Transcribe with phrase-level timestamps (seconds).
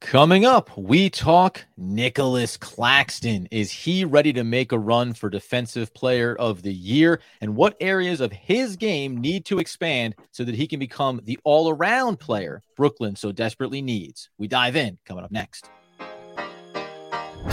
[0.00, 3.46] Coming up, we talk Nicholas Claxton.
[3.50, 7.20] Is he ready to make a run for Defensive Player of the Year?
[7.42, 11.38] And what areas of his game need to expand so that he can become the
[11.44, 14.30] all around player Brooklyn so desperately needs?
[14.38, 15.70] We dive in coming up next.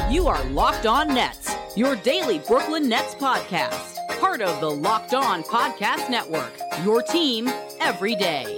[0.09, 5.43] You are Locked On Nets, your daily Brooklyn Nets podcast, part of the Locked On
[5.43, 6.53] Podcast Network,
[6.83, 7.49] your team
[7.81, 8.57] every day.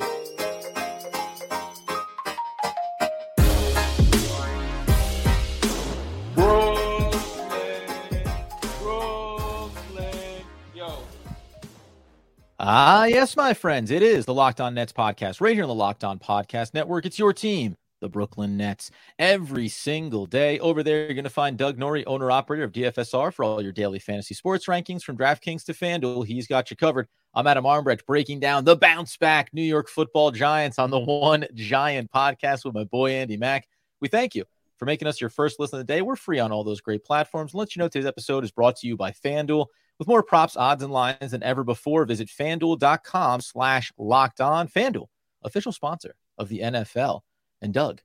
[12.72, 13.90] Ah, yes, my friends.
[13.90, 17.04] It is the Locked On Nets podcast right here on the Locked On Podcast Network.
[17.04, 20.60] It's your team, the Brooklyn Nets, every single day.
[20.60, 23.72] Over there, you're going to find Doug Norrie, owner operator of DFSR, for all your
[23.72, 26.28] daily fantasy sports rankings from DraftKings to FanDuel.
[26.28, 27.08] He's got you covered.
[27.34, 31.48] I'm Adam Armbrecht breaking down the bounce back New York football giants on the One
[31.56, 33.68] Giant podcast with my boy Andy Mack.
[34.00, 34.46] We thank you
[34.78, 36.04] for making us your first listen of the day.
[36.04, 37.56] We're free on all those great platforms.
[37.56, 39.66] Let you know today's episode is brought to you by FanDuel.
[40.00, 44.70] With more props, odds, and lines than ever before, visit fanduel.com slash locked on.
[44.70, 45.08] FanDuel,
[45.44, 47.20] official sponsor of the NFL.
[47.62, 48.00] And Doug,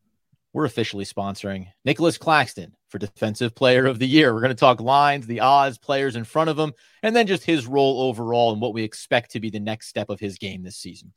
[0.53, 4.34] we're officially sponsoring Nicholas Claxton for Defensive Player of the Year.
[4.34, 6.72] We're going to talk lines, the odds, players in front of him,
[7.05, 10.11] and then just his role overall and what we expect to be the next step
[10.11, 11.12] of his game this season.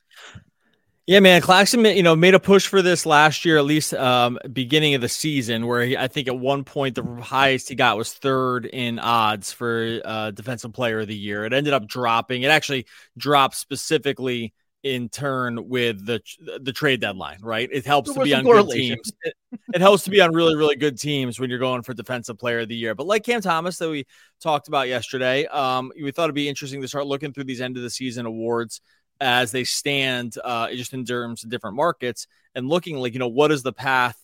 [1.08, 4.38] Yeah, man, Claxton, you know, made a push for this last year, at least um,
[4.52, 7.96] beginning of the season, where he, I think at one point the highest he got
[7.96, 11.46] was third in odds for uh, Defensive Player of the Year.
[11.46, 12.42] It ended up dropping.
[12.42, 12.84] It actually
[13.16, 16.20] dropped specifically in turn with the
[16.60, 17.70] the trade deadline, right?
[17.72, 19.10] It helps to be on good teams.
[19.22, 19.34] It,
[19.74, 22.60] it, helps to be on really really good teams when you're going for defensive player
[22.60, 22.94] of the year.
[22.94, 24.04] But like Cam Thomas that we
[24.42, 27.78] talked about yesterday, um, we thought it'd be interesting to start looking through these end
[27.78, 28.82] of the season awards
[29.20, 33.28] as they stand uh, just in terms of different markets and looking like you know
[33.28, 34.16] what is the path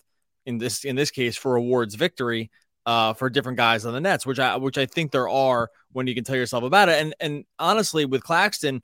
[0.46, 2.50] in this in this case for awards victory
[2.86, 6.06] uh, for different guys on the Nets, which I which I think there are when
[6.06, 7.00] you can tell yourself about it.
[7.00, 8.82] And and honestly, with Claxton,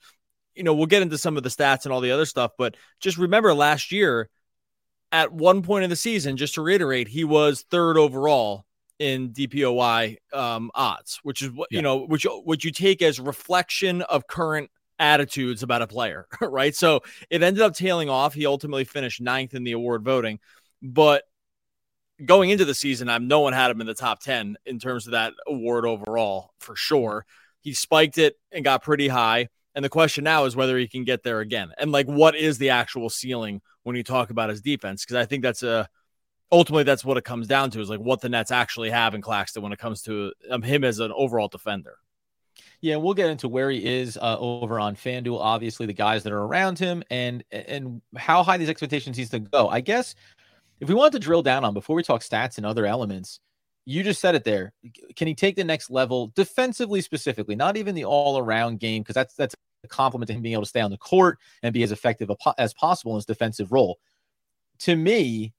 [0.54, 2.76] you know, we'll get into some of the stats and all the other stuff, but
[3.00, 4.28] just remember last year,
[5.12, 8.64] at one point in the season, just to reiterate, he was third overall
[8.98, 11.78] in DPOY um, odds, which is what yeah.
[11.78, 14.70] you know, which which you take as reflection of current
[15.00, 16.74] attitudes about a player, right?
[16.74, 18.34] So it ended up tailing off.
[18.34, 20.38] He ultimately finished ninth in the award voting,
[20.80, 21.24] but
[22.24, 25.06] going into the season, I'm no one had him in the top 10 in terms
[25.06, 27.24] of that award overall for sure.
[27.62, 29.48] He spiked it and got pretty high.
[29.74, 31.70] And the question now is whether he can get there again.
[31.78, 35.04] And like, what is the actual ceiling when you talk about his defense?
[35.04, 35.88] Because I think that's a
[36.52, 39.22] ultimately that's what it comes down to is like what the Nets actually have in
[39.22, 41.96] Claxton when it comes to um, him as an overall defender.
[42.82, 45.38] Yeah, we'll get into where he is uh, over on FanDuel.
[45.38, 49.40] Obviously, the guys that are around him, and and how high these expectations needs to
[49.40, 49.68] go.
[49.68, 50.14] I guess
[50.80, 53.40] if we want to drill down on before we talk stats and other elements,
[53.84, 54.72] you just said it there.
[55.14, 59.14] Can he take the next level defensively, specifically, not even the all around game, because
[59.14, 59.54] that's that's
[59.84, 62.30] a compliment to him being able to stay on the court and be as effective
[62.56, 63.98] as possible in his defensive role.
[64.80, 65.52] To me,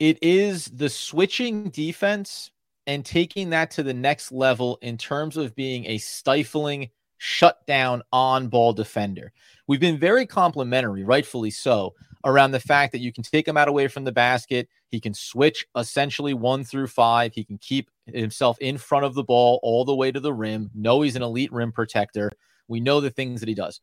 [0.00, 2.50] it is the switching defense
[2.88, 6.88] and taking that to the next level in terms of being a stifling,
[7.18, 9.30] shutdown on ball defender.
[9.66, 11.94] We've been very complimentary, rightfully so,
[12.24, 14.70] around the fact that you can take him out away from the basket.
[14.88, 17.34] He can switch essentially one through five.
[17.34, 20.70] He can keep himself in front of the ball all the way to the rim.
[20.74, 22.32] Know he's an elite rim protector.
[22.68, 23.82] We know the things that he does.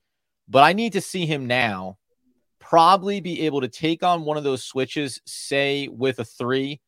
[0.50, 2.00] But I need to see him now
[2.58, 6.82] probably be able to take on one of those switches, say with a three,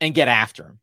[0.00, 0.80] and get after him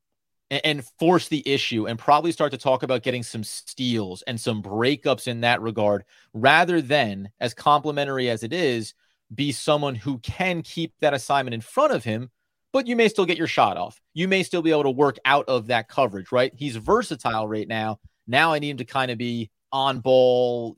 [0.49, 4.63] and, force the issue and probably start to talk about getting some steals and some
[4.63, 6.03] breakups in that regard
[6.33, 8.93] rather than as complimentary as it is
[9.33, 12.29] be someone who can keep that assignment in front of him
[12.73, 13.99] but you may still get your shot off.
[14.13, 16.53] You may still be able to work out of that coverage right?
[16.55, 17.99] He's versatile right now.
[18.27, 20.75] Now i need him to kind of be on ball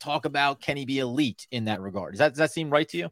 [0.00, 2.14] talk about can he be elite in that regard.
[2.14, 3.10] Does that, does that seem right to you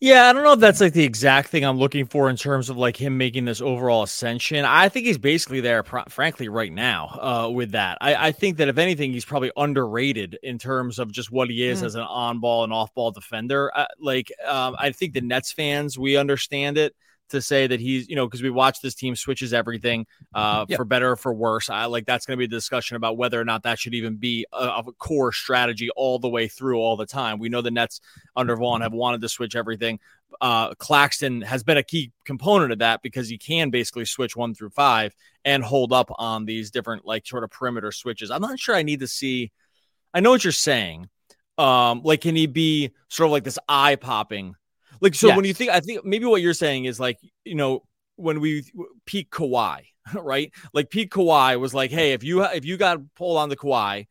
[0.00, 2.70] yeah, I don't know if that's like the exact thing I'm looking for in terms
[2.70, 4.64] of like him making this overall ascension.
[4.64, 7.98] I think he's basically there, pr- frankly, right now uh, with that.
[8.00, 11.64] I-, I, think that if anything, he's probably underrated in terms of just what he
[11.64, 11.86] is mm.
[11.86, 13.72] as an on ball and off ball defender.
[13.76, 16.94] Uh, like, um, I think the Nets fans, we understand it
[17.30, 20.76] to say that he's, you know, because we watch this team switches everything uh, yep.
[20.76, 21.70] for better or for worse.
[21.70, 24.16] I like that's going to be a discussion about whether or not that should even
[24.16, 27.38] be a, a, core strategy all the way through all the time.
[27.38, 28.00] We know the Nets
[28.36, 30.00] under Vaughn have wanted to switch everything.
[30.40, 34.54] Uh, Claxton has been a key component of that because he can basically switch one
[34.54, 35.14] through five
[35.44, 38.30] and hold up on these different like sort of perimeter switches.
[38.30, 39.52] I'm not sure I need to see.
[40.12, 41.08] I know what you're saying.
[41.56, 44.54] Um, like, can he be sort of like this eye popping
[45.00, 45.36] Like so, yes.
[45.36, 47.84] when you think, I think maybe what you're saying is like you know
[48.16, 48.64] when we
[49.06, 49.82] peak Kawhi,
[50.14, 50.52] right?
[50.72, 54.06] Like peak Kawhi was like, hey, if you if you got pulled on the Kawhi,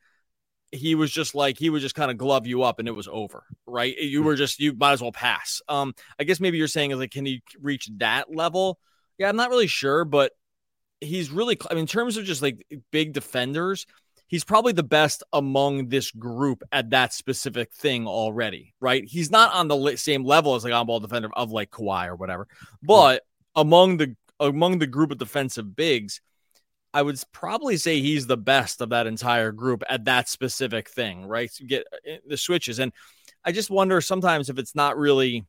[0.71, 3.07] he was just like he would just kind of glove you up and it was
[3.07, 3.95] over, right?
[3.97, 5.61] You were just you might as well pass.
[5.67, 8.79] Um, I guess maybe you're saying is like, can he reach that level?
[9.17, 10.31] Yeah, I'm not really sure, but
[11.01, 11.57] he's really.
[11.69, 13.85] I mean, in terms of just like big defenders,
[14.27, 19.03] he's probably the best among this group at that specific thing already, right?
[19.05, 22.15] He's not on the same level as like on ball defender of like Kawhi or
[22.15, 22.47] whatever,
[22.83, 23.23] but
[23.55, 26.21] among the among the group of defensive bigs,
[26.93, 31.25] I would probably say he's the best of that entire group at that specific thing,
[31.25, 31.51] right?
[31.53, 32.91] To get uh, the switches, and
[33.43, 35.45] I just wonder sometimes if it's not really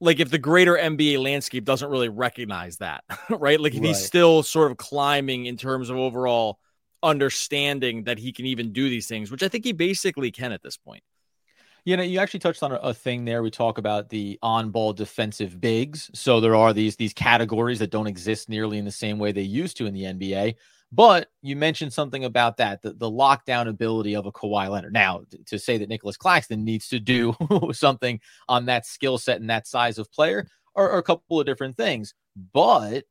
[0.00, 3.60] like if the greater NBA landscape doesn't really recognize that, right?
[3.60, 3.88] Like if right.
[3.88, 6.58] he's still sort of climbing in terms of overall
[7.02, 10.62] understanding that he can even do these things, which I think he basically can at
[10.62, 11.02] this point.
[11.84, 13.42] You know, you actually touched on a, thing there.
[13.42, 16.10] We talk about the on-ball defensive bigs.
[16.14, 19.42] So there are these these categories that don't exist nearly in the same way they
[19.42, 20.54] used to in the NBA.
[20.92, 24.92] But you mentioned something about that, the, the lockdown ability of a Kawhi Leonard.
[24.92, 27.34] Now, to say that Nicholas Claxton needs to do
[27.72, 30.46] something on that skill set and that size of player
[30.76, 32.14] are, are, a couple of different things.
[32.52, 33.04] But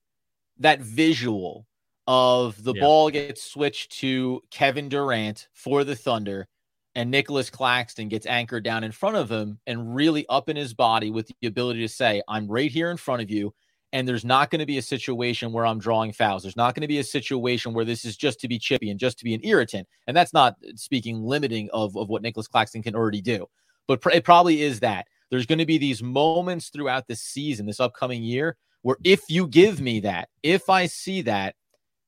[0.60, 1.66] that visual
[2.08, 2.82] of the yeah.
[2.82, 6.48] ball gets switched to Kevin Durant for the Thunder
[6.96, 10.74] and Nicholas Claxton gets anchored down in front of him and really up in his
[10.74, 13.54] body with the ability to say, I'm right here in front of you.
[13.94, 16.44] And there's not going to be a situation where I'm drawing fouls.
[16.44, 19.00] There's not going to be a situation where this is just to be chippy and
[19.00, 19.88] just to be an irritant.
[20.08, 23.48] And that's not speaking limiting of, of what Nicholas Claxton can already do.
[23.88, 25.08] But pr- it probably is that.
[25.30, 29.48] There's going to be these moments throughout the season, this upcoming year, where if you
[29.48, 31.56] give me that, if I see that,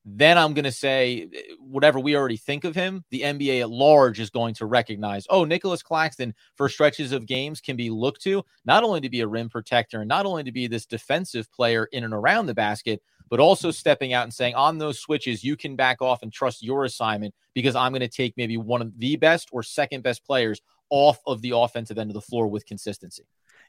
[0.05, 1.29] then I'm going to say
[1.59, 5.45] whatever we already think of him, the NBA at large is going to recognize, oh,
[5.45, 9.27] Nicholas Claxton for stretches of games can be looked to not only to be a
[9.27, 13.01] rim protector and not only to be this defensive player in and around the basket,
[13.29, 16.61] but also stepping out and saying on those switches, you can back off and trust
[16.61, 20.25] your assignment because I'm going to take maybe one of the best or second best
[20.25, 23.23] players off of the offensive end of the floor with consistency.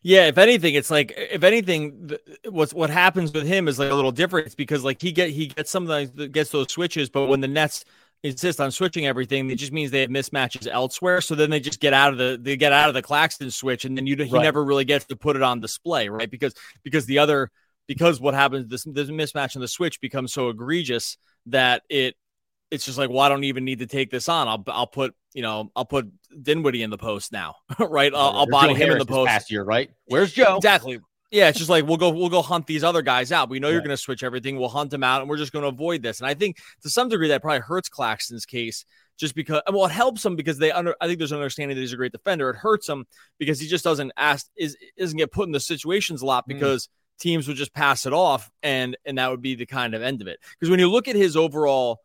[0.07, 2.11] Yeah, if anything, it's like if anything,
[2.51, 4.45] what's what happens with him is like a little different.
[4.45, 7.41] It's because like he get he gets some of the gets those switches, but when
[7.41, 7.87] the Nets
[8.23, 11.23] insist on switching everything, it just means they have mismatches elsewhere.
[11.23, 13.87] So then they just get out of the they get out of the Claxton switch,
[13.87, 14.43] and then you he right.
[14.43, 16.31] never really gets to put it on display, right?
[16.31, 16.53] Because
[16.83, 17.51] because the other
[17.87, 21.17] because what happens this this mismatch in the switch becomes so egregious
[21.47, 22.15] that it
[22.75, 24.49] it's just like, well, I don't even need to take this on.
[24.49, 26.11] I'll I'll put you know I'll put
[26.43, 28.13] Dinwiddie in the post now, right?
[28.15, 29.29] I'll, I'll body him in the post.
[29.29, 29.91] Past year, right?
[30.07, 30.57] Where's Joe?
[30.57, 31.01] Exactly.
[31.31, 33.49] Yeah, it's just like we'll go we'll go hunt these other guys out.
[33.49, 34.59] We know you're going to switch everything.
[34.59, 36.21] We'll hunt them out, and we're just going to avoid this.
[36.21, 38.85] And I think to some degree that probably hurts Claxton's case,
[39.17, 40.95] just because well, it helps him because they under.
[41.01, 42.51] I think there's an understanding that he's a great defender.
[42.51, 43.07] It hurts him
[43.39, 46.49] because he just doesn't ask is isn't get put in the situations a lot mm.
[46.49, 46.87] because.
[46.87, 46.91] Mm.
[47.17, 50.21] Teams would just pass it off, and and that would be the kind of end
[50.21, 50.41] of it.
[50.59, 52.01] Because when you look at his overall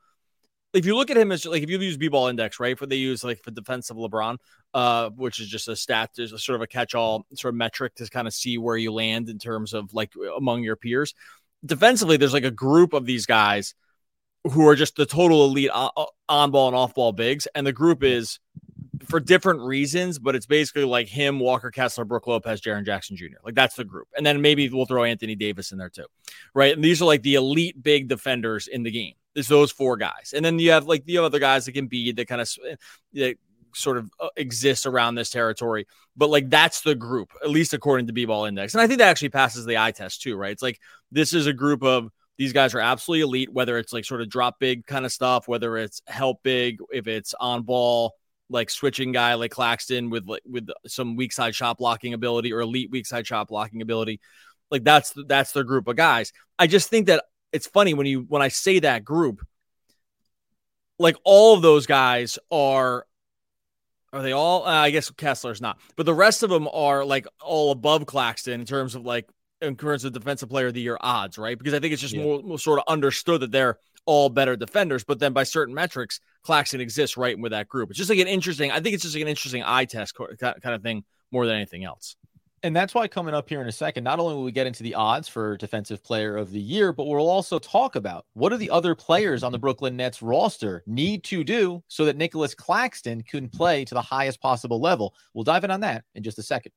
[0.74, 2.96] if you look at him as like if you use b-ball index right for they
[2.96, 4.38] use like for defensive lebron
[4.74, 7.96] uh which is just a stat there's a sort of a catch-all sort of metric
[7.96, 11.14] to kind of see where you land in terms of like among your peers.
[11.66, 13.74] Defensively there's like a group of these guys
[14.46, 18.04] who are just the total elite on ball and off ball bigs and the group
[18.04, 18.40] is
[19.08, 23.38] for different reasons, but it's basically like him, Walker Kessler, Brook Lopez, Jaren Jackson Jr.
[23.44, 24.08] Like that's the group.
[24.16, 26.06] And then maybe we'll throw Anthony Davis in there too.
[26.54, 26.74] Right.
[26.74, 29.14] And these are like the elite big defenders in the game.
[29.34, 30.34] There's those four guys.
[30.36, 32.50] And then you have like the other guys that can be that kind of
[33.14, 33.38] that
[33.76, 35.88] sort of uh, exists around this territory.
[36.18, 38.74] But like that's the group, at least according to B ball index.
[38.74, 40.52] And I think that actually passes the eye test too, right?
[40.52, 40.80] It's like
[41.12, 44.30] this is a group of these guys are absolutely elite, whether it's like sort of
[44.30, 48.14] drop big kind of stuff, whether it's help big, if it's on ball,
[48.50, 52.62] like switching guy like Claxton with like with some weak side shot blocking ability or
[52.62, 54.20] elite weak side shot blocking ability.
[54.72, 56.34] Like that's that's their group of guys.
[56.58, 59.46] I just think that it's funny when you when I say that group,
[60.98, 63.06] like all of those guys are
[64.12, 64.66] are they all?
[64.66, 68.60] Uh, I guess Kessler's not, but the rest of them are like all above Claxton
[68.60, 69.30] in terms of like
[69.62, 71.58] in terms of defensive player of the year odds, right?
[71.58, 72.24] Because I think it's just yeah.
[72.24, 76.20] more, more, sort of understood that they're all better defenders, but then by certain metrics,
[76.44, 77.90] Claxton exists right with that group.
[77.90, 78.72] It's just like an interesting.
[78.72, 81.84] I think it's just like an interesting eye test kind of thing more than anything
[81.84, 82.16] else.
[82.62, 84.84] And that's why coming up here in a second, not only will we get into
[84.84, 88.58] the odds for defensive player of the year, but we'll also talk about what do
[88.58, 93.22] the other players on the Brooklyn Nets roster need to do so that Nicholas Claxton
[93.24, 95.14] can play to the highest possible level.
[95.34, 96.74] We'll dive in on that in just a second.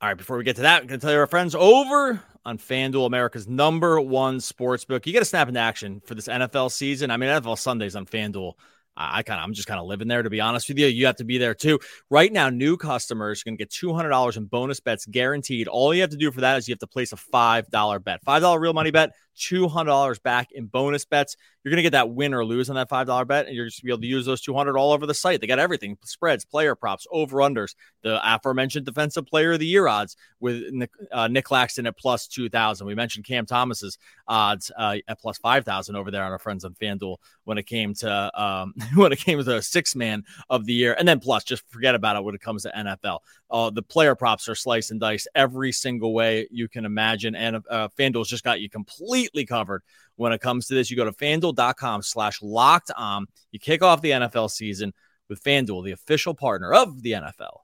[0.00, 2.22] All right, before we get to that, I'm going to tell you our friends over
[2.44, 5.04] on FanDuel, America's number one sports book.
[5.04, 7.10] You got to snap into action for this NFL season.
[7.10, 8.52] I mean, NFL Sundays on FanDuel.
[8.98, 10.86] I, kind of I'm just kind of living there to be honest with you.
[10.86, 11.78] You have to be there too.
[12.10, 15.68] Right now, new customers are going to get two hundred dollars in bonus bets guaranteed.
[15.68, 17.98] All you have to do for that is you have to place a five dollar
[18.00, 21.36] bet, five dollar real money bet, two hundred dollars back in bonus bets.
[21.64, 23.66] You're going to get that win or lose on that five dollar bet, and you're
[23.66, 25.40] just be able to use those two hundred all over the site.
[25.40, 29.86] They got everything: spreads, player props, over unders, the aforementioned defensive player of the year
[29.86, 32.86] odds with Nick, uh, Nick Claxton at plus two thousand.
[32.86, 36.64] We mentioned Cam Thomas's odds uh, at plus five thousand over there on our friends
[36.64, 40.66] on FanDuel when it came to um, when it came to a six man of
[40.66, 43.20] the year, and then plus just forget about it when it comes to NFL.
[43.50, 47.56] Uh, the player props are slice and dice every single way you can imagine, and
[47.70, 49.82] uh, FanDuel's just got you completely covered
[50.16, 50.90] when it comes to this.
[50.90, 53.26] You go to FanDuel.com slash locked on.
[53.52, 54.92] You kick off the NFL season
[55.28, 57.60] with FanDuel, the official partner of the NFL.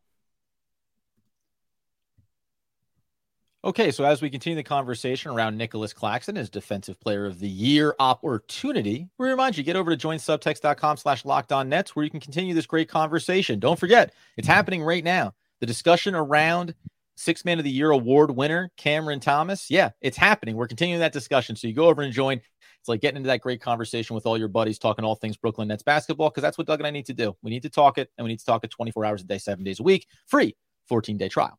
[3.65, 7.49] Okay, so as we continue the conversation around Nicholas Claxton as Defensive Player of the
[7.49, 12.53] Year opportunity, we remind you get over to joinsubtext.com slash locked where you can continue
[12.53, 13.59] this great conversation.
[13.59, 15.33] Don't forget, it's happening right now.
[15.61, 16.75] The discussion around
[17.17, 19.71] Six Man of the Year award winner, Cameron Thomas.
[19.71, 20.57] Yeah, it's happening.
[20.57, 21.57] We're continuing that discussion.
[21.57, 22.43] So you go over and join.
[22.81, 25.69] It's like getting into that great conversation with all your buddies, talking all things Brooklyn
[25.69, 27.35] Nets basketball, because that's what Doug and I need to do.
[27.41, 29.39] We need to talk it, and we need to talk it 24 hours a day,
[29.39, 30.55] seven days a week, free
[30.87, 31.59] 14 day trial.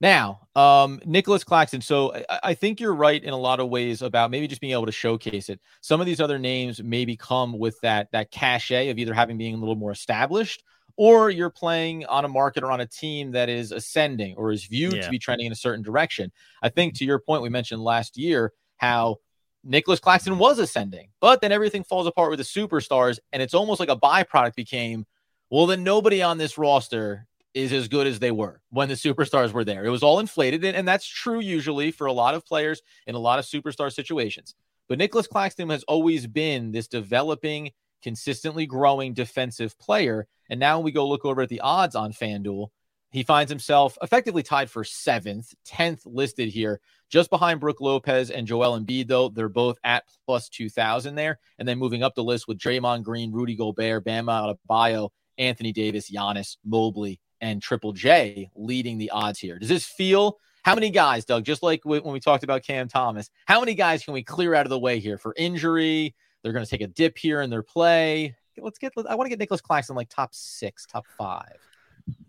[0.00, 1.80] Now, um, Nicholas Claxton.
[1.80, 4.72] So I, I, think you're right in a lot of ways about maybe just being
[4.72, 5.60] able to showcase it.
[5.80, 9.54] Some of these other names maybe come with that that cachet of either having being
[9.54, 10.62] a little more established,
[10.96, 14.64] or you're playing on a market or on a team that is ascending or is
[14.64, 15.02] viewed yeah.
[15.02, 16.30] to be trending in a certain direction.
[16.60, 19.18] I think to your point, we mentioned last year how
[19.62, 23.80] Nicholas Claxton was ascending, but then everything falls apart with the superstars, and it's almost
[23.80, 25.06] like a byproduct became.
[25.50, 29.52] Well, then nobody on this roster is as good as they were when the superstars
[29.52, 29.84] were there.
[29.84, 33.14] It was all inflated, and, and that's true usually for a lot of players in
[33.14, 34.54] a lot of superstar situations.
[34.88, 40.26] But Nicholas Claxton has always been this developing, consistently growing defensive player.
[40.48, 42.68] And now when we go look over at the odds on FanDuel,
[43.10, 48.46] he finds himself effectively tied for seventh, 10th listed here, just behind Brook Lopez and
[48.46, 49.30] Joel Embiid, though.
[49.30, 51.38] They're both at plus 2,000 there.
[51.58, 56.10] And then moving up the list with Draymond Green, Rudy Gobert, Bam Adebayo, Anthony Davis,
[56.10, 59.58] Giannis, Mobley, and Triple J leading the odds here.
[59.58, 63.30] Does this feel how many guys, Doug, just like when we talked about Cam Thomas,
[63.46, 66.14] how many guys can we clear out of the way here for injury?
[66.42, 68.36] They're going to take a dip here in their play.
[68.56, 71.56] Let's get, I want to get Nicholas Claxton like top six, top five.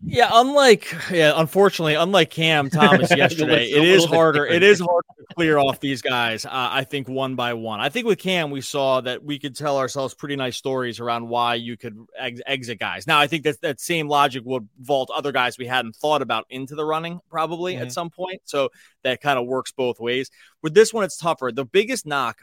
[0.10, 4.46] Yeah, unlike yeah, unfortunately, unlike Cam Thomas yesterday, it is harder.
[4.46, 6.46] It is harder to clear off these guys.
[6.46, 7.80] Uh, I think one by one.
[7.80, 11.28] I think with Cam, we saw that we could tell ourselves pretty nice stories around
[11.28, 13.06] why you could ex- exit guys.
[13.06, 16.46] Now, I think that that same logic would vault other guys we hadn't thought about
[16.50, 17.84] into the running probably mm-hmm.
[17.84, 18.42] at some point.
[18.46, 18.70] So
[19.04, 20.32] that kind of works both ways.
[20.64, 21.52] With this one, it's tougher.
[21.54, 22.40] The biggest knock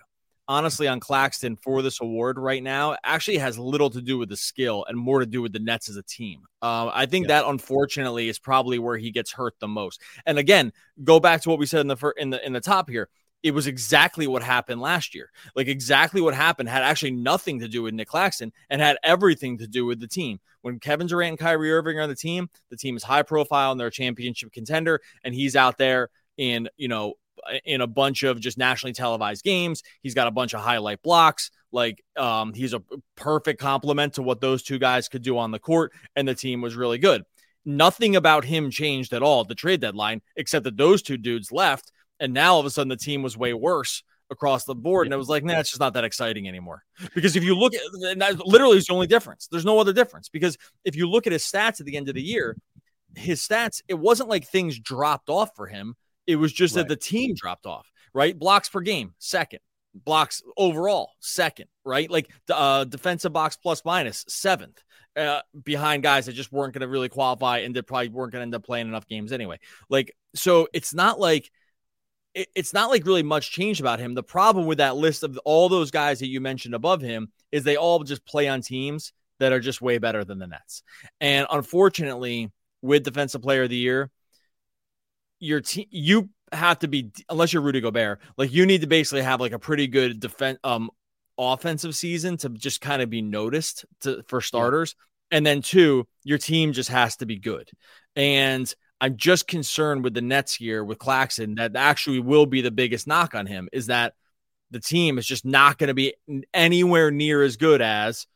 [0.49, 4.37] honestly on Claxton for this award right now actually has little to do with the
[4.37, 6.43] skill and more to do with the Nets as a team.
[6.63, 7.41] Uh, I think yeah.
[7.41, 10.01] that unfortunately is probably where he gets hurt the most.
[10.25, 10.73] And again,
[11.03, 13.09] go back to what we said in the fir- in the in the top here.
[13.43, 15.31] It was exactly what happened last year.
[15.55, 19.59] Like exactly what happened had actually nothing to do with Nick Claxton and had everything
[19.59, 20.41] to do with the team.
[20.63, 23.71] When Kevin Durant and Kyrie Irving are on the team, the team is high profile
[23.71, 27.15] and they're a championship contender, and he's out there in you know
[27.65, 29.83] in a bunch of just nationally televised games.
[30.03, 31.51] He's got a bunch of highlight blocks.
[31.73, 32.83] Like um, he's a
[33.17, 36.61] perfect complement to what those two guys could do on the court, and the team
[36.61, 37.23] was really good.
[37.65, 41.51] Nothing about him changed at all at the trade deadline, except that those two dudes
[41.51, 45.07] left, and now all of a sudden the team was way worse across the board.
[45.07, 46.83] And it was like, nah, it's just not that exciting anymore.
[47.15, 47.81] Because if you look at
[48.19, 49.49] that, literally, is the only difference.
[49.51, 50.29] There's no other difference.
[50.29, 52.57] Because if you look at his stats at the end of the year,
[53.15, 55.95] his stats, it wasn't like things dropped off for him.
[56.27, 56.83] It was just right.
[56.83, 58.39] that the team dropped off, right?
[58.39, 59.61] Blocks per game, second.
[59.95, 62.11] Blocks overall, second, right?
[62.11, 64.83] Like uh, defensive box plus minus, seventh.
[65.17, 68.41] Uh, behind guys that just weren't going to really qualify and that probably weren't going
[68.41, 69.59] to end up playing enough games anyway.
[69.89, 71.51] Like, so it's not like
[72.35, 74.15] it, it's not like really much changed about him.
[74.15, 77.65] The problem with that list of all those guys that you mentioned above him is
[77.65, 80.83] they all just play on teams that are just way better than the Nets.
[81.21, 82.53] And unfortunately,
[82.83, 84.11] with Defensive Player of the Year,
[85.39, 89.23] your team you have to be unless you're Rudy Gobert, like you need to basically
[89.23, 90.91] have like a pretty good defense um
[91.39, 94.95] offensive season to just kind of be noticed to for starters.
[95.31, 97.69] And then two, your team just has to be good.
[98.15, 102.71] And I'm just concerned with the Nets here with Claxton that actually will be the
[102.71, 104.15] biggest knock on him is that
[104.71, 106.15] the team is just not going to be
[106.55, 108.27] anywhere near as good as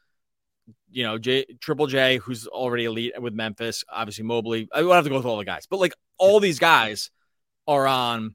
[0.91, 4.69] you know, J, Triple J, who's already elite with Memphis, obviously Mobley.
[4.73, 7.11] I don't have to go through all the guys, but like all these guys
[7.67, 8.35] are on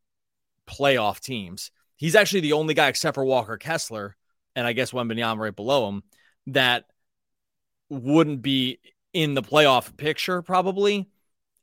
[0.68, 1.72] playoff teams.
[1.96, 4.16] He's actually the only guy except for Walker Kessler,
[4.56, 6.04] and I guess Wembanyama right below him,
[6.48, 6.86] that
[7.90, 8.80] wouldn't be
[9.14, 11.10] in the playoff picture probably.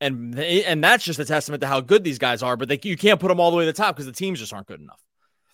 [0.01, 2.57] And and that's just a testament to how good these guys are.
[2.57, 4.41] But they, you can't put them all the way to the top because the teams
[4.41, 5.01] just aren't good enough.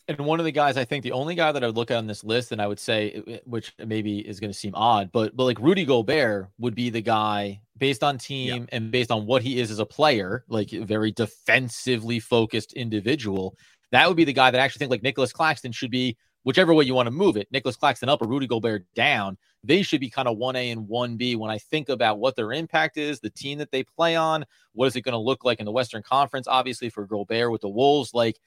[0.09, 1.99] And one of the guys, I think the only guy that I would look at
[1.99, 4.75] on this list, and I would say, eh, eh, which maybe is going to seem
[4.75, 8.77] odd, but but like Rudy Gobert would be the guy based on team yeah.
[8.77, 13.55] and based on what he is as a player, like very defensively focused individual.
[13.93, 16.73] That would be the guy that I actually think like Nicholas Claxton should be, whichever
[16.73, 19.37] way you want to move it, Nicholas Claxton up or Rudy Gobert down.
[19.62, 22.97] They should be kind of 1A and 1B when I think about what their impact
[22.97, 25.67] is, the team that they play on, what is it going to look like in
[25.67, 28.15] the Western Conference, obviously for Gobert with the Wolves.
[28.15, 28.38] Like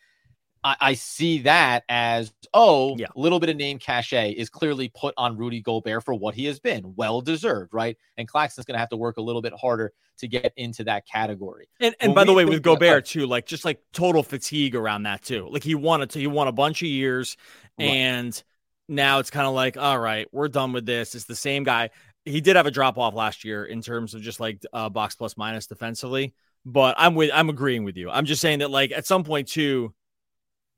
[0.64, 3.08] I, I see that as oh, a yeah.
[3.16, 6.60] little bit of name cachet is clearly put on Rudy Gobert for what he has
[6.60, 7.98] been, well deserved, right?
[8.18, 11.08] And Claxton's going to have to work a little bit harder to get into that
[11.08, 11.68] category.
[11.80, 15.24] And, and by the way, with Gobert too, like just like total fatigue around that
[15.24, 15.48] too.
[15.50, 17.38] Like he wanted to, he won a bunch of years,
[17.80, 17.86] right.
[17.86, 18.44] and
[18.88, 21.16] now it's kind of like, all right, we're done with this.
[21.16, 21.90] It's the same guy.
[22.24, 25.16] He did have a drop off last year in terms of just like uh, box
[25.16, 28.12] plus minus defensively, but I'm with, I'm agreeing with you.
[28.12, 29.92] I'm just saying that like at some point too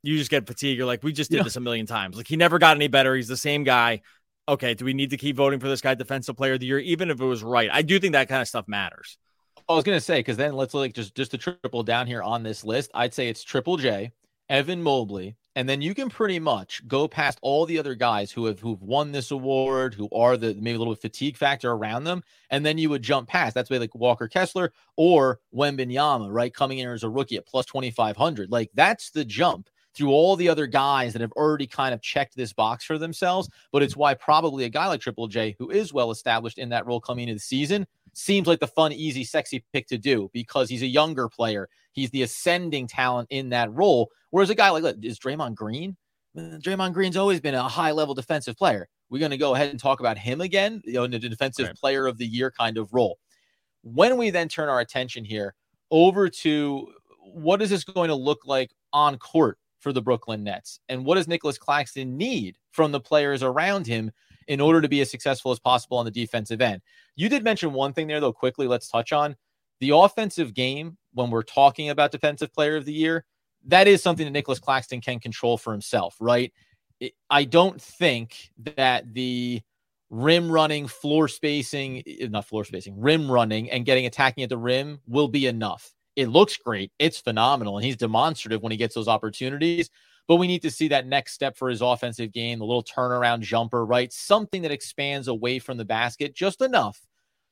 [0.03, 0.77] you just get fatigued.
[0.77, 1.43] You're like, we just did yeah.
[1.43, 2.17] this a million times.
[2.17, 3.15] Like he never got any better.
[3.15, 4.01] He's the same guy.
[4.47, 6.79] Okay, do we need to keep voting for this guy defensive player of the year,
[6.79, 7.69] even if it was right?
[7.71, 9.17] I do think that kind of stuff matters.
[9.69, 12.43] I was gonna say because then let's like just just to triple down here on
[12.43, 12.91] this list.
[12.93, 14.11] I'd say it's Triple J,
[14.49, 18.45] Evan Mobley, and then you can pretty much go past all the other guys who
[18.47, 22.23] have who've won this award, who are the maybe a little fatigue factor around them,
[22.49, 23.55] and then you would jump past.
[23.55, 27.65] That's way like Walker Kessler or Wembanyama, right, coming in as a rookie at plus
[27.65, 28.51] twenty five hundred.
[28.51, 32.35] Like that's the jump through all the other guys that have already kind of checked
[32.35, 33.49] this box for themselves.
[33.71, 36.85] But it's why probably a guy like Triple J, who is well established in that
[36.85, 40.69] role coming into the season, seems like the fun, easy, sexy pick to do because
[40.69, 41.69] he's a younger player.
[41.91, 44.09] He's the ascending talent in that role.
[44.31, 45.95] Whereas a guy like is Draymond Green?
[46.35, 48.87] Draymond Green's always been a high level defensive player.
[49.09, 51.67] We're going to go ahead and talk about him again, you know, in the defensive
[51.67, 51.75] right.
[51.75, 53.19] player of the year kind of role.
[53.83, 55.53] When we then turn our attention here
[55.91, 56.87] over to
[57.19, 60.79] what is this going to look like on court for the Brooklyn Nets?
[60.89, 64.11] And what does Nicholas Claxton need from the players around him
[64.47, 66.81] in order to be as successful as possible on the defensive end?
[67.15, 69.35] You did mention one thing there, though, quickly, let's touch on
[69.79, 73.25] the offensive game when we're talking about defensive player of the year.
[73.65, 76.51] That is something that Nicholas Claxton can control for himself, right?
[77.29, 79.61] I don't think that the
[80.09, 84.57] rim running, floor spacing, eh, not floor spacing, rim running and getting attacking at the
[84.57, 85.93] rim will be enough.
[86.15, 86.91] It looks great.
[86.99, 87.77] It's phenomenal.
[87.77, 89.89] And he's demonstrative when he gets those opportunities.
[90.27, 93.41] But we need to see that next step for his offensive game, the little turnaround
[93.41, 94.11] jumper, right?
[94.13, 97.01] Something that expands away from the basket just enough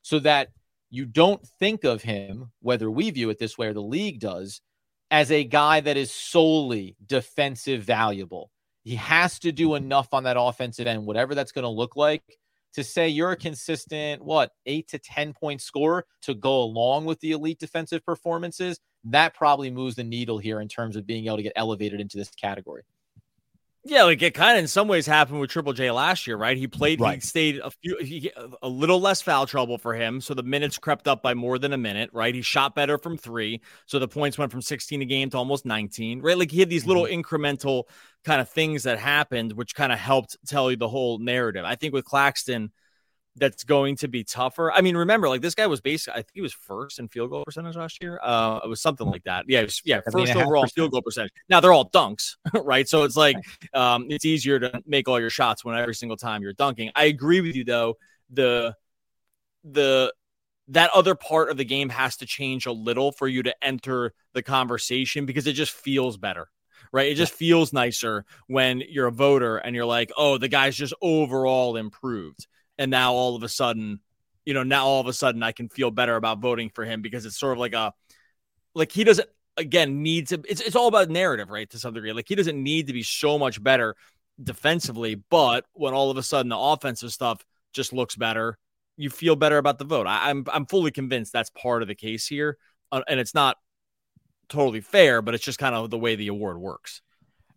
[0.03, 0.49] so that
[0.89, 4.61] you don't think of him, whether we view it this way or the league does,
[5.09, 8.51] as a guy that is solely defensive valuable.
[8.83, 12.23] He has to do enough on that offensive end, whatever that's going to look like,
[12.73, 17.19] to say you're a consistent, what, eight to 10 point scorer to go along with
[17.19, 21.37] the elite defensive performances, that probably moves the needle here in terms of being able
[21.37, 22.83] to get elevated into this category.
[23.83, 26.55] Yeah, like it kind of in some ways happened with Triple J last year, right?
[26.55, 27.15] He played, right.
[27.15, 30.77] he stayed a few, he, a little less foul trouble for him, so the minutes
[30.77, 32.35] crept up by more than a minute, right?
[32.35, 35.65] He shot better from three, so the points went from 16 a game to almost
[35.65, 36.37] 19, right?
[36.37, 37.21] Like he had these little mm-hmm.
[37.21, 37.85] incremental
[38.23, 41.65] kind of things that happened, which kind of helped tell you the whole narrative.
[41.65, 42.71] I think with Claxton,
[43.35, 44.71] that's going to be tougher.
[44.71, 47.29] I mean, remember, like this guy was basically, I think he was first in field
[47.29, 48.19] goal percentage last year.
[48.21, 49.45] Uh, it was something like that.
[49.47, 51.31] Yeah, was, yeah, first overall field goal percentage.
[51.49, 52.87] Now they're all dunks, right?
[52.87, 53.37] So it's like
[53.73, 56.91] um, it's easier to make all your shots when every single time you're dunking.
[56.95, 57.95] I agree with you though.
[58.31, 58.75] The
[59.63, 60.13] the
[60.67, 64.13] that other part of the game has to change a little for you to enter
[64.33, 66.49] the conversation because it just feels better
[66.93, 67.11] right?
[67.11, 70.93] It just feels nicer when you're a voter and you're like, oh, the guy's just
[71.01, 72.47] overall improved
[72.81, 73.99] and now all of a sudden,
[74.43, 77.03] you know, now all of a sudden I can feel better about voting for him
[77.03, 77.93] because it's sort of like a
[78.73, 81.69] like he doesn't again need to it's it's all about narrative, right?
[81.69, 82.11] To some degree.
[82.11, 83.95] Like he doesn't need to be so much better
[84.43, 88.57] defensively, but when all of a sudden the offensive stuff just looks better,
[88.97, 90.07] you feel better about the vote.
[90.07, 92.57] I, am I'm, I'm fully convinced that's part of the case here,
[92.91, 93.57] uh, and it's not
[94.49, 97.03] totally fair, but it's just kind of the way the award works.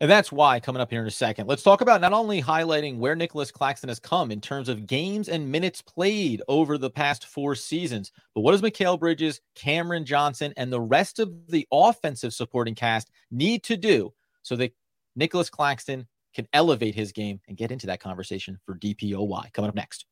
[0.01, 2.99] And that's why coming up here in a second, let's talk about not only highlighting
[2.99, 7.27] where Nicholas Claxton has come in terms of games and minutes played over the past
[7.27, 12.35] four seasons, but what does Mikal Bridges, Cameron Johnson, and the rest of the offensive
[12.35, 14.75] supporting cast need to do so that
[15.17, 19.75] Nicholas Claxton can elevate his game and get into that conversation for DPOY coming up
[19.75, 20.07] next.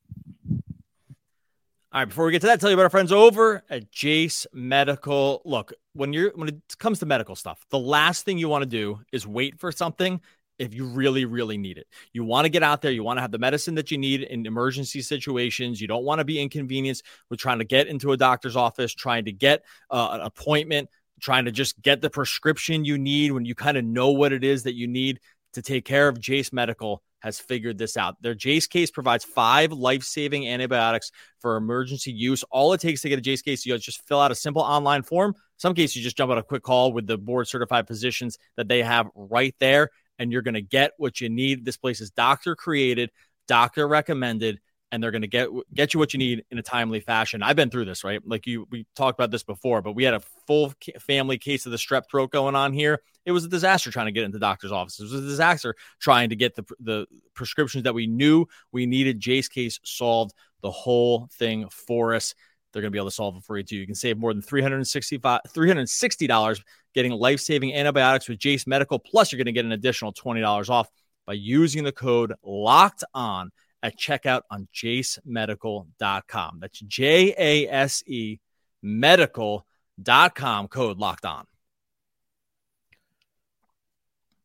[1.95, 4.47] All right, before we get to that, tell you about our friends over at Jase
[4.55, 5.43] Medical.
[5.45, 8.67] Look, when you're when it comes to medical stuff, the last thing you want to
[8.67, 10.19] do is wait for something
[10.59, 11.87] if you really, really need it.
[12.15, 12.93] You want to get out there.
[12.93, 15.83] You want to have the medicine that you need in emergency situations.
[15.83, 19.27] You don't want to be inconvenienced with trying to get into a doctor's office, trying
[19.27, 20.89] to get uh, an appointment,
[21.21, 24.45] trying to just get the prescription you need when you kind of know what it
[24.45, 25.21] is that you need
[25.53, 26.19] to take care of.
[26.19, 28.21] Jase Medical has figured this out.
[28.21, 32.43] Their Jase case provides five life saving antibiotics for emergency use.
[32.51, 35.03] All it takes to get a Jase case, you just fill out a simple online
[35.03, 35.35] form.
[35.57, 38.69] Some cases, you just jump on a quick call with the board certified physicians that
[38.69, 41.65] they have right there and you're going to get what you need.
[41.65, 43.11] This place is doctor created,
[43.47, 44.61] doctor recommended,
[44.93, 47.43] and they're going to get get you what you need in a timely fashion.
[47.43, 48.21] I've been through this, right?
[48.25, 51.73] Like you, we talked about this before, but we had a full family case of
[51.73, 53.01] the strep throat going on here.
[53.25, 55.11] It was a disaster trying to get into doctor's offices.
[55.11, 59.19] It was a disaster trying to get the the prescriptions that we knew we needed.
[59.19, 62.35] Jase case solved the whole thing for us.
[62.73, 63.77] They're going to be able to solve it for you too.
[63.77, 66.63] You can save more than 365, $360
[66.95, 68.99] getting life saving antibiotics with Jase Medical.
[68.99, 70.89] Plus, you're going to get an additional $20 off
[71.27, 73.51] by using the code locked on
[73.83, 76.59] at checkout on jasemedical.com.
[76.61, 78.39] That's J A S E
[78.83, 81.47] medical.com code locked on.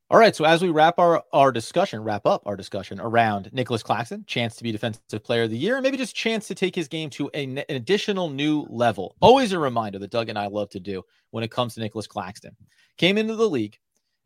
[0.09, 0.33] All right.
[0.33, 4.55] So as we wrap our, our discussion, wrap up our discussion around Nicholas Claxton, chance
[4.55, 7.09] to be defensive player of the year, and maybe just chance to take his game
[7.09, 9.17] to a, an additional new level.
[9.19, 12.07] Always a reminder that Doug and I love to do when it comes to Nicholas
[12.07, 12.55] Claxton.
[12.97, 13.77] Came into the league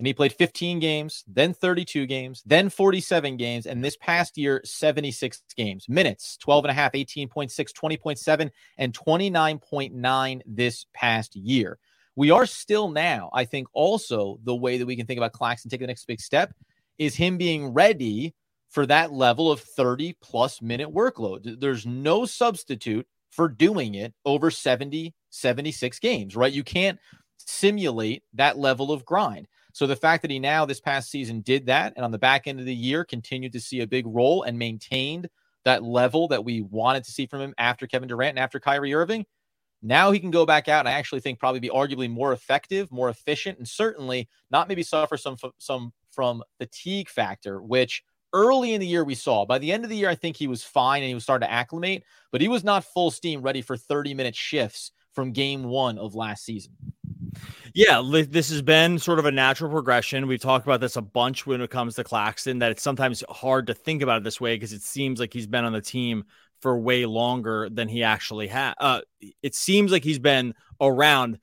[0.02, 4.60] and he played 15 games, then 32 games, then 47 games, and this past year,
[4.66, 5.88] 76 games.
[5.88, 11.78] Minutes, 12 and a half, 18.6, 20.7, and 29.9 this past year
[12.16, 15.70] we are still now, I think, also the way that we can think about Claxton
[15.70, 16.54] taking the next big step
[16.98, 18.36] is him being ready
[18.70, 21.60] for that level of 30 plus minute workload.
[21.60, 26.52] There's no substitute for doing it over 70, 76 games, right?
[26.52, 27.00] You can't
[27.38, 29.48] simulate that level of grind.
[29.74, 32.48] So the fact that he now this past season did that and on the back
[32.48, 35.30] end of the year continued to see a big role and maintained
[35.66, 38.94] that level that we wanted to see from him after Kevin Durant and after Kyrie
[38.94, 39.26] Irving,
[39.82, 42.92] now he can go back out and I actually think probably be arguably more effective,
[42.92, 48.04] more efficient, and certainly not maybe suffer some some from fatigue factor, which
[48.34, 49.46] early in the year we saw.
[49.46, 51.48] By the end of the year, I think he was fine and he was starting
[51.48, 55.64] to acclimate, but he was not full steam ready for 30 minute shifts from game
[55.64, 56.74] one of last season.
[57.73, 60.27] Yeah, this has been sort of a natural progression.
[60.27, 63.67] We've talked about this a bunch when it comes to Claxton, that it's sometimes hard
[63.67, 66.25] to think about it this way because it seems like he's been on the team
[66.62, 68.73] for way longer than he actually had.
[68.77, 69.01] Uh,
[69.41, 71.39] it seems like he's been around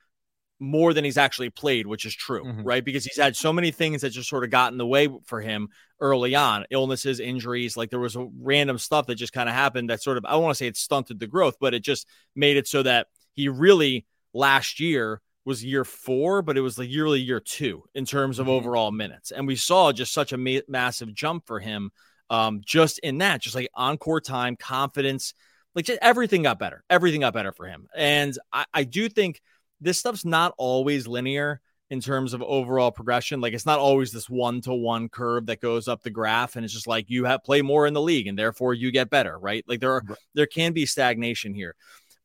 [0.59, 2.63] more than he's actually played, which is true, mm-hmm.
[2.63, 2.83] right?
[2.83, 5.41] Because he's had so many things that just sort of got in the way for
[5.41, 5.69] him
[6.01, 7.77] early on illnesses, injuries.
[7.77, 10.31] Like there was a random stuff that just kind of happened that sort of, I
[10.31, 13.07] don't want to say it stunted the growth, but it just made it so that
[13.33, 18.05] he really last year was year four, but it was like yearly year two in
[18.05, 18.51] terms of mm-hmm.
[18.51, 19.31] overall minutes.
[19.31, 21.91] And we saw just such a ma- massive jump for him
[22.29, 25.33] um, just in that, just like encore time, confidence,
[25.73, 26.83] like just everything got better.
[26.89, 27.87] Everything got better for him.
[27.95, 29.41] And I, I do think
[29.81, 33.41] this stuff's not always linear in terms of overall progression.
[33.41, 36.63] Like it's not always this one to one curve that goes up the graph, and
[36.63, 39.37] it's just like you have play more in the league, and therefore you get better,
[39.37, 39.63] right?
[39.67, 40.03] Like there are
[40.35, 41.75] there can be stagnation here.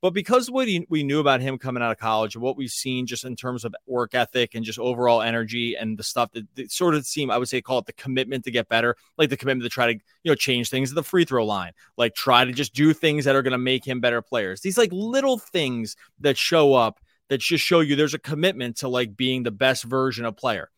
[0.05, 2.71] But because what he, we knew about him coming out of college and what we've
[2.71, 6.47] seen just in terms of work ethic and just overall energy and the stuff that,
[6.57, 9.31] that sort of seem, I would say, call it the commitment to get better, like
[9.31, 12.15] the commitment to try to, you know, change things at the free throw line, like
[12.15, 14.61] try to just do things that are going to make him better players.
[14.61, 18.89] These like little things that show up that just show you there's a commitment to
[18.89, 20.69] like being the best version of player.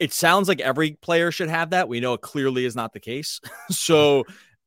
[0.00, 1.88] It sounds like every player should have that.
[1.88, 3.40] We know it clearly is not the case.
[3.70, 4.24] so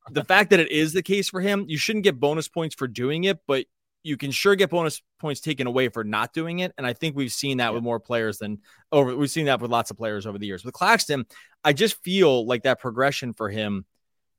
[0.09, 2.87] the fact that it is the case for him, you shouldn't get bonus points for
[2.87, 3.65] doing it, but
[4.03, 6.73] you can sure get bonus points taken away for not doing it.
[6.77, 7.71] And I think we've seen that yeah.
[7.71, 8.59] with more players than
[8.91, 9.15] over.
[9.15, 10.63] We've seen that with lots of players over the years.
[10.63, 11.25] With Claxton,
[11.63, 13.85] I just feel like that progression for him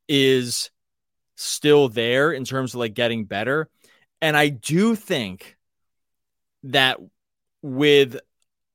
[0.08, 0.70] is
[1.36, 3.68] still there in terms of like getting better.
[4.22, 5.56] And I do think
[6.64, 6.98] that
[7.62, 8.18] with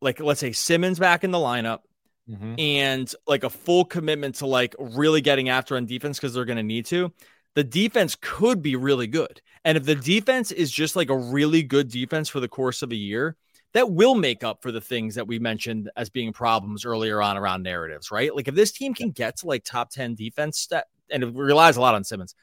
[0.01, 1.79] like, let's say Simmons back in the lineup,
[2.27, 2.55] Mm-hmm.
[2.57, 6.57] and like a full commitment to like really getting after on defense because they're going
[6.57, 7.13] to need to
[7.55, 9.41] the defense could be really good.
[9.63, 12.91] And if the defense is just like a really good defense for the course of
[12.91, 13.35] a year,
[13.73, 17.35] that will make up for the things that we mentioned as being problems earlier on
[17.35, 18.33] around narratives, right?
[18.33, 20.69] Like if this team can get to like top 10 defense
[21.09, 22.35] and it relies a lot on Simmons,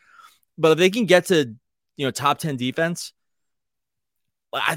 [0.58, 1.54] but if they can get to,
[1.96, 3.12] you know, top 10 defense,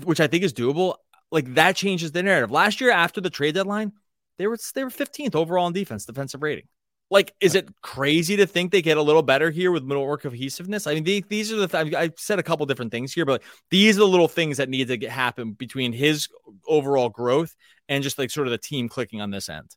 [0.04, 0.96] which I think is doable,
[1.32, 2.52] like that changes the narrative.
[2.52, 3.92] Last year after the trade deadline,
[4.38, 6.68] they were they were 15th overall in defense defensive rating.
[7.12, 10.24] Like, is it crazy to think they get a little better here with middle work
[10.24, 10.88] cohesiveness?
[10.88, 13.44] I mean, they, these are the th- I've said a couple different things here, but
[13.70, 16.28] these are the little things that need to get happen between his
[16.68, 17.56] overall growth
[17.88, 19.76] and just like sort of the team clicking on this end.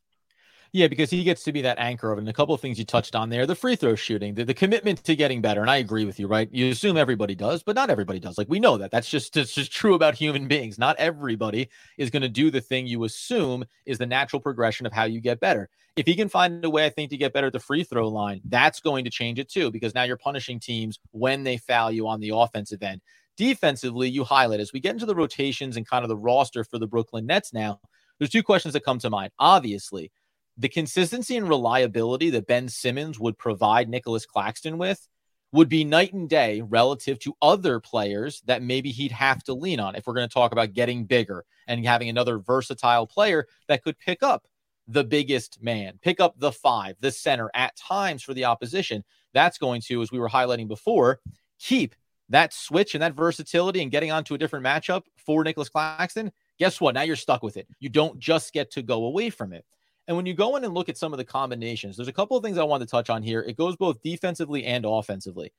[0.71, 2.21] Yeah, because he gets to be that anchor of it.
[2.21, 4.53] And a couple of things you touched on there the free throw shooting, the, the
[4.53, 5.61] commitment to getting better.
[5.61, 6.47] And I agree with you, right?
[6.51, 8.37] You assume everybody does, but not everybody does.
[8.37, 8.91] Like we know that.
[8.91, 10.77] That's just, it's just true about human beings.
[10.77, 14.93] Not everybody is going to do the thing you assume is the natural progression of
[14.93, 15.69] how you get better.
[15.95, 18.07] If he can find a way, I think, to get better at the free throw
[18.07, 21.91] line, that's going to change it too, because now you're punishing teams when they foul
[21.91, 23.01] you on the offensive end.
[23.37, 26.77] Defensively, you highlight as we get into the rotations and kind of the roster for
[26.77, 27.79] the Brooklyn Nets now.
[28.19, 29.31] There's two questions that come to mind.
[29.39, 30.11] Obviously,
[30.59, 35.07] the consistency and reliability that Ben Simmons would provide Nicholas Claxton with
[35.53, 39.79] would be night and day relative to other players that maybe he'd have to lean
[39.79, 43.81] on if we're going to talk about getting bigger and having another versatile player that
[43.83, 44.47] could pick up
[44.87, 49.03] the biggest man, pick up the five, the center at times for the opposition.
[49.33, 51.21] That's going to, as we were highlighting before,
[51.57, 51.95] keep
[52.27, 56.31] that switch and that versatility and getting onto a different matchup for Nicholas Claxton.
[56.57, 56.95] Guess what?
[56.95, 57.67] Now you're stuck with it.
[57.79, 59.65] You don't just get to go away from it.
[60.09, 62.35] And when you go in and look at some of the combinations, there's a couple
[62.35, 63.41] of things I want to touch on here.
[63.41, 65.53] It goes both defensively and offensively.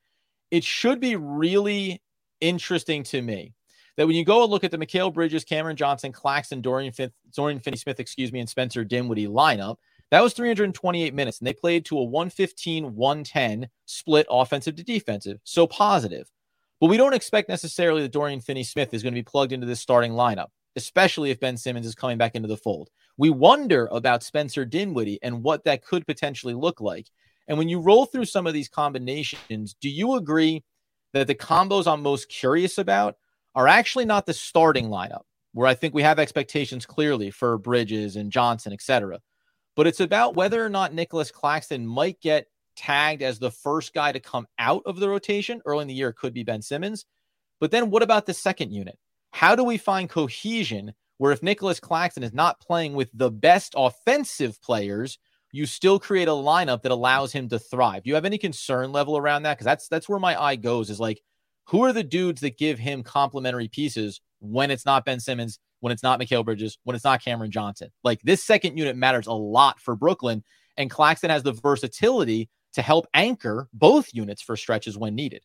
[0.51, 2.01] It should be really
[2.41, 3.53] interesting to me
[3.95, 7.13] that when you go and look at the Mikal Bridges, Cameron Johnson, Claxton, Dorian, Fith-
[7.33, 9.77] Dorian Finney-Smith, excuse me, and Spencer Dinwiddie lineup,
[10.09, 15.39] that was 328 minutes, and they played to a 115 110 split offensive to defensive.
[15.45, 16.29] So positive.
[16.81, 19.65] But we don't expect necessarily that Dorian Finney Smith is going to be plugged into
[19.65, 22.89] this starting lineup, especially if Ben Simmons is coming back into the fold.
[23.17, 27.07] We wonder about Spencer Dinwiddie and what that could potentially look like.
[27.47, 30.63] And when you roll through some of these combinations, do you agree
[31.13, 33.17] that the combos I'm most curious about
[33.55, 38.15] are actually not the starting lineup, where I think we have expectations clearly for Bridges
[38.15, 39.19] and Johnson, etc.
[39.75, 44.11] But it's about whether or not Nicholas Claxton might get tagged as the first guy
[44.11, 46.13] to come out of the rotation early in the year.
[46.13, 47.05] Could be Ben Simmons.
[47.59, 48.97] But then what about the second unit?
[49.31, 53.75] How do we find cohesion where if Nicholas Claxton is not playing with the best
[53.77, 55.19] offensive players,
[55.51, 58.01] you still create a lineup that allows him to thrive.
[58.01, 59.53] Do you have any concern level around that?
[59.53, 60.89] Because that's that's where my eye goes.
[60.89, 61.21] Is like,
[61.65, 65.93] who are the dudes that give him complementary pieces when it's not Ben Simmons, when
[65.93, 67.91] it's not Mikal Bridges, when it's not Cameron Johnson?
[68.03, 70.43] Like this second unit matters a lot for Brooklyn,
[70.77, 75.43] and Claxton has the versatility to help anchor both units for stretches when needed.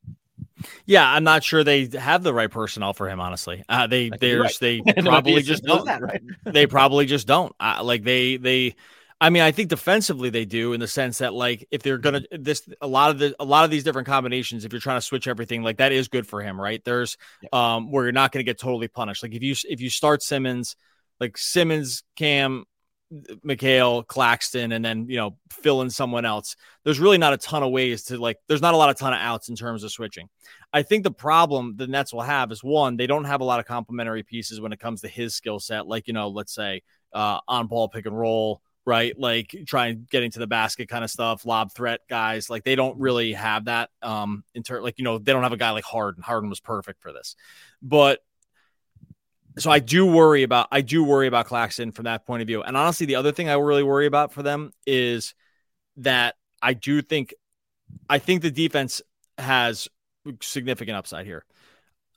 [0.87, 3.21] Yeah, I'm not sure they have the right personnel for him.
[3.21, 4.83] Honestly, uh, they there's right.
[4.85, 5.87] they probably just don't.
[5.87, 6.23] That, right?
[6.45, 7.55] they probably just don't.
[7.61, 8.75] Uh, like they they.
[9.19, 12.23] I mean, I think defensively they do in the sense that like if they're gonna
[12.31, 15.03] this a lot of the a lot of these different combinations, if you're trying to
[15.03, 16.83] switch everything, like that is good for him, right?
[16.85, 17.17] There's
[17.53, 19.23] um where you're not gonna get totally punished.
[19.23, 20.77] Like if you if you start Simmons,
[21.19, 22.65] like Simmons, Cam,
[23.13, 26.57] Mikal, Claxton, and then you know fill in someone else.
[26.85, 28.39] There's really not a ton of ways to like.
[28.49, 30.29] There's not a lot of ton of outs in terms of switching.
[30.73, 33.61] I think the problem the Nets will have is one, they don't have a lot
[33.61, 35.87] of complementary pieces when it comes to his skill set.
[35.87, 39.19] Like you know, let's say uh, on ball pick and roll, right?
[39.19, 42.51] Like trying getting to the basket kind of stuff, lob threat guys.
[42.51, 43.91] Like they don't really have that.
[44.03, 46.23] Um, in turn, like you know, they don't have a guy like Harden.
[46.23, 47.37] Harden was perfect for this,
[47.83, 48.21] but
[49.59, 52.63] so I do worry about I do worry about Claxton from that point of view.
[52.63, 55.35] And honestly, the other thing I really worry about for them is
[55.99, 57.35] that I do think
[58.09, 59.03] I think the defense
[59.39, 59.89] has
[60.41, 61.45] significant upside here.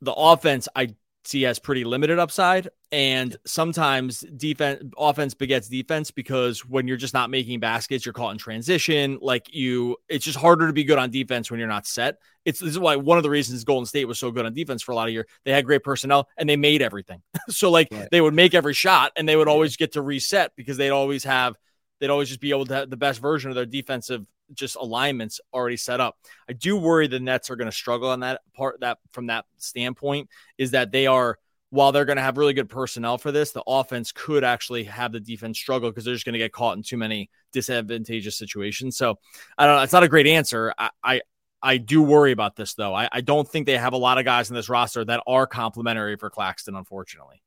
[0.02, 0.96] The offense I
[1.30, 2.70] see has pretty limited upside.
[2.92, 8.32] And sometimes defense offense begets defense because when you're just not making baskets, you're caught
[8.32, 9.20] in transition.
[9.22, 12.18] Like you, it's just harder to be good on defense when you're not set.
[12.46, 14.82] It's this is why one of the reasons Golden State was so good on defense
[14.82, 15.28] for a lot of year.
[15.46, 17.22] They had great personnel and they made everything.
[17.50, 18.08] so like right.
[18.12, 21.24] they would make every shot and they would always get to reset because they'd always
[21.24, 21.56] have
[22.00, 25.40] they'd always just be able to have the best version of their defensive just alignments
[25.54, 26.18] already set up.
[26.50, 29.46] I do worry the Nets are going to struggle on that part that from that
[29.58, 31.38] standpoint is that they are
[31.72, 35.12] while they're going to have really good personnel for this, the offense could actually have
[35.12, 38.98] the defense struggle because they're just going to get caught in too many disadvantageous situations.
[38.98, 39.20] So
[39.58, 39.84] I don't know.
[39.84, 40.74] It's not a great answer.
[40.78, 41.22] I, I,
[41.62, 42.96] I do worry about this though.
[42.96, 45.46] I, I don't think they have a lot of guys in this roster that are
[45.46, 47.44] complementary for Claxton, unfortunately.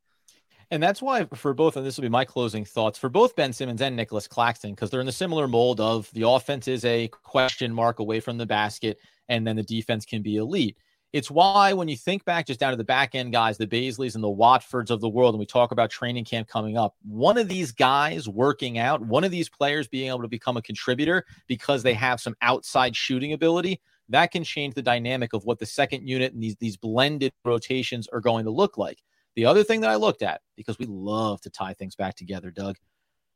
[0.72, 3.52] And that's why for both, and this will be my closing thoughts for both Ben
[3.52, 7.08] Simmons and Nicholas Claxton, because they're in the similar mold of the offense is a
[7.08, 10.78] question mark away from the basket, and then the defense can be elite.
[11.12, 14.14] It's why when you think back just down to the back end guys, the Bazleys
[14.14, 17.36] and the Watfords of the world, and we talk about training camp coming up, one
[17.36, 21.26] of these guys working out, one of these players being able to become a contributor
[21.48, 25.66] because they have some outside shooting ability, that can change the dynamic of what the
[25.66, 29.02] second unit and these, these blended rotations are going to look like.
[29.34, 32.50] The other thing that I looked at, because we love to tie things back together,
[32.50, 32.76] Doug,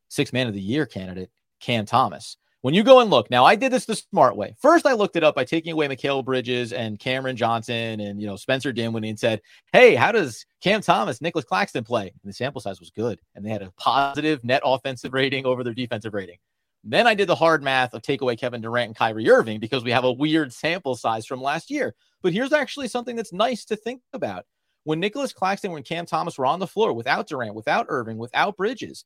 [0.09, 1.31] six man of the year candidate,
[1.61, 2.37] Cam Thomas.
[2.63, 4.57] When you go and look, now I did this the smart way.
[4.61, 8.27] First, I looked it up by taking away Mikal Bridges and Cameron Johnson and you
[8.27, 9.41] know Spencer Dinwiddie and said,
[9.73, 13.45] "Hey, how does Cam Thomas, Nicholas Claxton play?" And the sample size was good, and
[13.45, 16.39] they had a positive net offensive rating over their defensive rating.
[16.83, 19.85] Then I did the hard math of take away Kevin Durant and Kyrie Irving because
[19.85, 21.95] we have a weird sample size from last year.
[22.23, 24.45] But here's actually something that's nice to think about.
[24.87, 28.57] When Nicholas Claxton, when Cam Thomas were on the floor without Durant, without Irving, without
[28.57, 29.05] Bridges,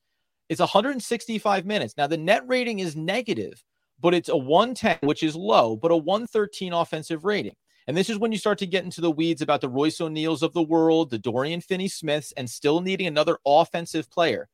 [0.51, 1.95] it's 165 minutes.
[1.97, 3.64] Now, the net rating is negative,
[3.99, 7.55] but it's a 110, which is low, but a 113 offensive rating.
[7.87, 10.43] And this is when you start to get into the weeds about the Royce O'Neals
[10.43, 14.51] of the world, the Dorian Finney Smiths, and still needing another offensive player.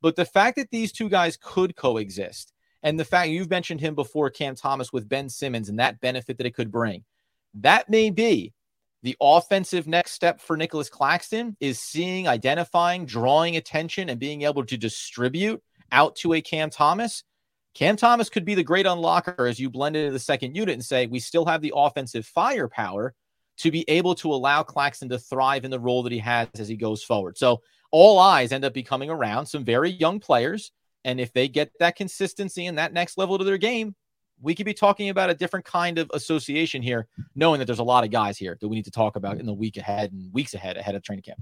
[0.00, 3.94] But the fact that these two guys could coexist, and the fact you've mentioned him
[3.94, 7.04] before, Cam Thomas with Ben Simmons, and that benefit that it could bring,
[7.52, 8.54] that may be
[9.02, 14.64] the offensive next step for Nicholas Claxton is seeing, identifying, drawing attention, and being able
[14.64, 15.60] to distribute
[15.90, 17.24] out to a Cam Thomas.
[17.74, 20.84] Cam Thomas could be the great unlocker as you blend into the second unit and
[20.84, 23.14] say, we still have the offensive firepower
[23.58, 26.68] to be able to allow Claxton to thrive in the role that he has as
[26.68, 27.36] he goes forward.
[27.38, 27.60] So
[27.90, 30.70] all eyes end up becoming around some very young players.
[31.04, 33.94] And if they get that consistency and that next level to their game,
[34.42, 37.84] we could be talking about a different kind of association here, knowing that there's a
[37.84, 40.32] lot of guys here that we need to talk about in the week ahead and
[40.32, 41.40] weeks ahead ahead of training camp.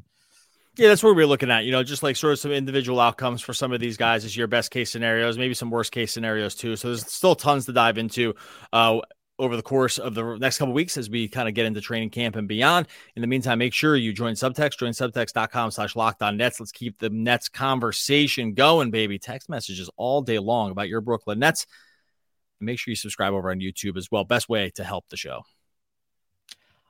[0.77, 1.65] Yeah, that's what we're looking at.
[1.65, 4.37] You know, just like sort of some individual outcomes for some of these guys is
[4.37, 6.77] your best case scenarios, maybe some worst case scenarios too.
[6.77, 8.35] So there's still tons to dive into.
[8.73, 9.01] Uh,
[9.41, 12.11] over the course of the next couple weeks as we kind of get into training
[12.11, 12.87] camp and beyond.
[13.17, 16.61] In the meantime, make sure you join Subtext, join subtext.com slash locked nets.
[16.61, 19.19] Let's keep the Nets conversation going, baby.
[19.19, 21.67] Text messages all day long about your Brooklyn Nets.
[22.61, 24.25] And make sure you subscribe over on YouTube as well.
[24.25, 25.43] Best way to help the show.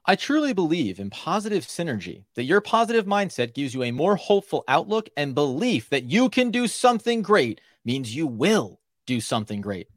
[0.06, 4.64] I truly believe in positive synergy, that your positive mindset gives you a more hopeful
[4.66, 9.88] outlook and belief that you can do something great means you will do something great.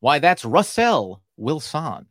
[0.00, 2.06] Why, that's Russell Wilson.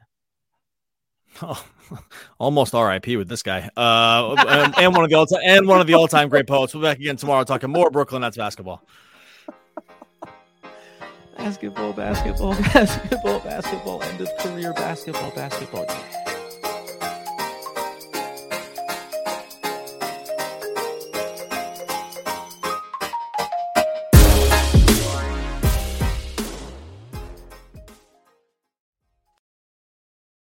[1.41, 1.65] Oh,
[2.39, 3.69] almost RIP with this guy.
[3.78, 6.73] Uh, and, and, one of the and one of the all time great poets.
[6.73, 8.86] We'll be back again tomorrow talking more Brooklyn Nets basketball.
[11.38, 15.86] Basketball, basketball, basketball, basketball, end of career basketball, basketball.